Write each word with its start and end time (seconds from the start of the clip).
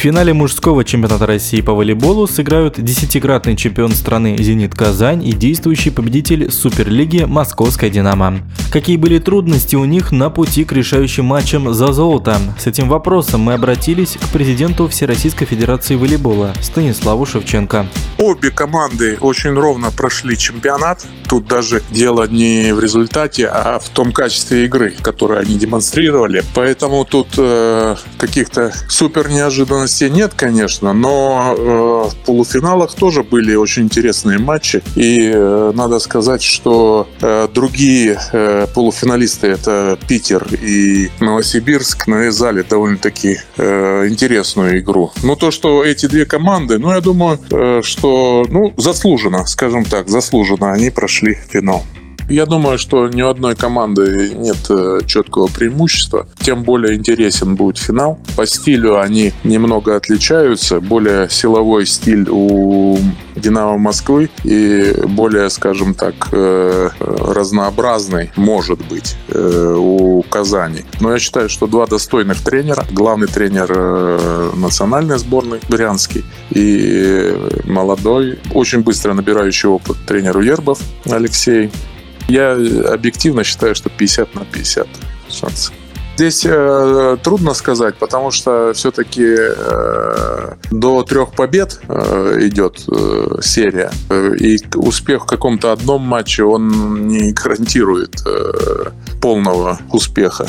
В 0.00 0.02
финале 0.02 0.32
мужского 0.32 0.82
чемпионата 0.82 1.26
России 1.26 1.60
по 1.60 1.74
волейболу 1.74 2.26
сыграют 2.26 2.82
десятикратный 2.82 3.54
чемпион 3.54 3.92
страны 3.92 4.34
«Зенит 4.38 4.74
Казань» 4.74 5.22
и 5.22 5.32
действующий 5.32 5.90
победитель 5.90 6.50
Суперлиги 6.50 7.24
«Московская 7.24 7.90
Динамо». 7.90 8.38
Какие 8.72 8.96
были 8.96 9.18
трудности 9.18 9.76
у 9.76 9.84
них 9.84 10.10
на 10.10 10.30
пути 10.30 10.64
к 10.64 10.72
решающим 10.72 11.26
матчам 11.26 11.74
за 11.74 11.92
золото? 11.92 12.38
С 12.58 12.66
этим 12.66 12.88
вопросом 12.88 13.42
мы 13.42 13.52
обратились 13.52 14.16
к 14.16 14.32
президенту 14.32 14.88
Всероссийской 14.88 15.46
Федерации 15.46 15.96
волейбола 15.96 16.54
Станиславу 16.62 17.26
Шевченко. 17.26 17.86
Обе 18.16 18.50
команды 18.50 19.18
очень 19.20 19.50
ровно 19.50 19.90
прошли 19.90 20.38
чемпионат. 20.38 21.04
Тут 21.28 21.46
даже 21.46 21.82
дело 21.90 22.26
не 22.26 22.72
в 22.72 22.80
результате, 22.80 23.48
а 23.48 23.78
в 23.78 23.90
том 23.90 24.12
качестве 24.12 24.64
игры, 24.64 24.94
которое 25.02 25.40
они 25.40 25.56
демонстрировали. 25.56 26.42
Поэтому 26.54 27.04
тут 27.04 27.28
э, 27.36 27.96
каких-то 28.16 28.72
супер 28.88 29.28
неожиданностей 29.28 29.89
Уверенности 29.90 30.04
нет, 30.04 30.32
конечно, 30.36 30.92
но 30.92 31.54
э, 31.56 32.10
в 32.10 32.24
полуфиналах 32.24 32.94
тоже 32.94 33.22
были 33.22 33.54
очень 33.54 33.84
интересные 33.84 34.38
матчи. 34.38 34.82
И 34.94 35.30
э, 35.34 35.72
надо 35.74 35.98
сказать, 35.98 36.42
что 36.42 37.08
э, 37.20 37.48
другие 37.52 38.20
полуфиналисты, 38.74 39.48
это 39.48 39.98
Питер 40.06 40.46
и 40.62 41.10
Новосибирск, 41.20 42.06
навязали 42.06 42.62
довольно-таки 42.62 43.38
интересную 43.56 44.80
игру. 44.80 45.12
Но 45.22 45.34
то, 45.36 45.50
что 45.50 45.84
эти 45.84 46.06
две 46.06 46.24
команды, 46.24 46.78
ну, 46.78 46.92
я 46.92 47.00
думаю, 47.00 47.38
что, 47.82 48.44
ну, 48.48 48.72
заслуженно, 48.76 49.46
скажем 49.46 49.84
так, 49.84 50.08
заслуженно 50.08 50.72
они 50.72 50.90
прошли 50.90 51.38
финал. 51.48 51.84
Я 52.30 52.46
думаю, 52.46 52.78
что 52.78 53.08
ни 53.08 53.22
у 53.22 53.28
одной 53.28 53.56
команды 53.56 54.32
нет 54.36 54.70
э, 54.70 55.00
четкого 55.04 55.48
преимущества. 55.48 56.28
Тем 56.38 56.62
более 56.62 56.94
интересен 56.94 57.56
будет 57.56 57.76
финал. 57.76 58.20
По 58.36 58.46
стилю 58.46 59.00
они 59.00 59.32
немного 59.42 59.96
отличаются. 59.96 60.80
Более 60.80 61.28
силовой 61.28 61.86
стиль 61.86 62.28
у 62.30 62.96
Динамо 63.34 63.78
Москвы 63.78 64.30
и 64.44 64.94
более, 65.08 65.50
скажем 65.50 65.92
так, 65.94 66.14
э, 66.30 66.90
разнообразный 67.00 68.30
может 68.36 68.78
быть 68.86 69.16
э, 69.28 69.74
у 69.76 70.22
Казани. 70.22 70.84
Но 71.00 71.10
я 71.12 71.18
считаю, 71.18 71.48
что 71.48 71.66
два 71.66 71.88
достойных 71.88 72.44
тренера. 72.44 72.86
Главный 72.92 73.26
тренер 73.26 74.54
национальной 74.54 75.18
сборной 75.18 75.58
Брянский 75.68 76.24
и 76.50 77.36
молодой, 77.64 78.38
очень 78.54 78.82
быстро 78.82 79.14
набирающий 79.14 79.68
опыт 79.68 79.96
тренер 80.06 80.36
Уербов 80.36 80.78
Алексей. 81.06 81.72
Я 82.30 82.52
объективно 82.92 83.42
считаю, 83.42 83.74
что 83.74 83.90
50 83.90 84.36
на 84.36 84.44
50 84.44 84.86
шансы. 85.28 85.72
Здесь 86.14 86.44
э, 86.44 87.16
трудно 87.24 87.54
сказать, 87.54 87.96
потому 87.96 88.30
что 88.30 88.72
все-таки 88.72 89.24
э, 89.26 90.54
до 90.70 91.02
трех 91.02 91.32
побед 91.32 91.80
э, 91.88 92.38
идет 92.42 92.84
э, 92.88 93.38
серия. 93.42 93.90
И 94.38 94.58
успех 94.76 95.22
в 95.22 95.26
каком-то 95.26 95.72
одном 95.72 96.02
матче, 96.02 96.44
он 96.44 97.08
не 97.08 97.32
гарантирует 97.32 98.22
э, 98.24 98.90
полного 99.20 99.80
успеха. 99.90 100.46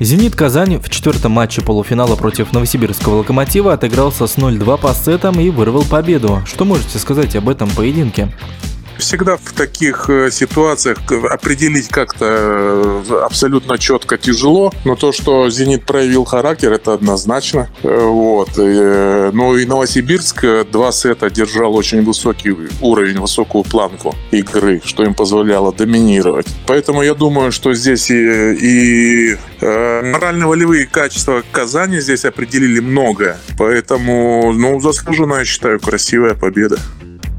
«Зенит 0.00 0.36
Казань» 0.36 0.78
в 0.78 0.90
четвертом 0.90 1.32
матче 1.32 1.62
полуфинала 1.62 2.16
против 2.16 2.52
новосибирского 2.52 3.16
«Локомотива» 3.16 3.72
отыгрался 3.72 4.26
с 4.26 4.36
0-2 4.36 4.78
по 4.78 4.92
сетам 4.92 5.40
и 5.40 5.48
вырвал 5.48 5.84
победу. 5.84 6.42
Что 6.44 6.64
можете 6.66 6.98
сказать 6.98 7.34
об 7.34 7.48
этом 7.48 7.70
поединке? 7.70 8.32
Всегда 8.98 9.36
в 9.36 9.52
таких 9.52 10.10
э, 10.10 10.30
ситуациях 10.32 10.98
определить 11.30 11.88
как-то 11.88 12.24
э, 13.08 13.20
абсолютно 13.24 13.78
четко 13.78 14.18
тяжело, 14.18 14.72
но 14.84 14.96
то, 14.96 15.12
что 15.12 15.48
«Зенит» 15.50 15.84
проявил 15.84 16.24
характер, 16.24 16.72
это 16.72 16.94
однозначно. 16.94 17.68
Э, 17.84 18.06
вот. 18.06 18.50
Ну 18.56 19.56
и 19.56 19.64
Новосибирск 19.66 20.44
два 20.72 20.90
сета 20.90 21.30
держал 21.30 21.74
очень 21.76 22.02
высокий 22.02 22.54
уровень, 22.80 23.20
высокую 23.20 23.62
планку 23.62 24.16
игры, 24.32 24.82
что 24.84 25.04
им 25.04 25.14
позволяло 25.14 25.72
доминировать. 25.72 26.46
Поэтому 26.66 27.02
я 27.02 27.14
думаю, 27.14 27.52
что 27.52 27.74
здесь 27.74 28.10
и, 28.10 28.54
и 28.54 29.38
морально-волевые 29.60 30.86
качества 30.86 31.42
Казани 31.52 32.00
здесь 32.00 32.24
определили 32.24 32.80
многое. 32.80 33.38
Поэтому, 33.56 34.52
ну, 34.52 34.80
заслуженно, 34.80 35.34
я 35.34 35.44
считаю, 35.44 35.78
красивая 35.78 36.34
победа. 36.34 36.78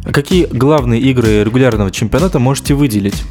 А 0.05 0.11
какие 0.11 0.45
главные 0.45 1.01
игры 1.01 1.43
регулярного 1.43 1.91
чемпионата 1.91 2.39
можете 2.39 2.73
выделить? 2.73 3.23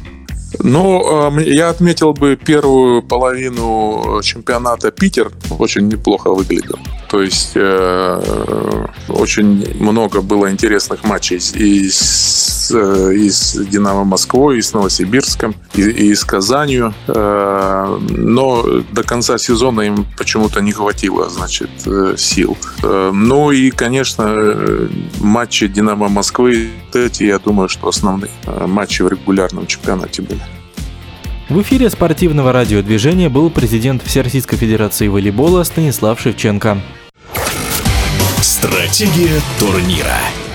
Ну, 0.61 1.39
я 1.39 1.69
отметил 1.69 2.13
бы 2.13 2.35
первую 2.35 3.03
половину 3.03 4.19
чемпионата 4.23 4.91
Питер 4.91 5.31
очень 5.57 5.87
неплохо 5.87 6.31
выглядел. 6.31 6.79
То 7.09 7.23
есть 7.23 7.53
э, 7.55 8.85
очень 9.07 9.65
много 9.79 10.21
было 10.21 10.51
интересных 10.51 11.03
матчей 11.03 11.37
и 11.37 11.89
с, 11.89 12.71
э, 12.71 13.13
и 13.15 13.29
с 13.29 13.53
Динамо 13.65 14.03
Москвой, 14.03 14.59
и 14.59 14.61
с 14.61 14.73
Новосибирском, 14.73 15.55
и, 15.73 15.81
и 15.81 16.13
с 16.13 16.23
Казанью. 16.23 16.93
Э, 17.07 17.97
но 18.09 18.63
до 18.91 19.03
конца 19.03 19.39
сезона 19.39 19.81
им 19.81 20.05
почему-то 20.17 20.61
не 20.61 20.71
хватило, 20.71 21.29
значит, 21.29 21.71
э, 21.87 22.13
сил. 22.15 22.55
Э, 22.83 23.11
ну 23.11 23.51
и, 23.51 23.71
конечно, 23.71 24.87
матчи 25.19 25.67
Динамо 25.67 26.09
Москвы, 26.09 26.69
эти, 26.93 27.23
я 27.23 27.39
думаю, 27.39 27.69
что 27.69 27.87
основные 27.87 28.31
э, 28.45 28.67
матчи 28.67 29.01
в 29.01 29.07
регулярном 29.07 29.65
чемпионате 29.65 30.21
были. 30.21 30.41
В 31.49 31.59
эфире 31.63 31.89
спортивного 31.89 32.51
радиодвижения 32.51 33.27
был 33.27 33.49
президент 33.49 34.03
Всероссийской 34.03 34.59
Федерации 34.59 35.07
волейбола 35.07 35.63
Станислав 35.63 36.19
Шевченко. 36.19 36.77
Стратегия 38.79 39.41
турнира. 39.59 40.48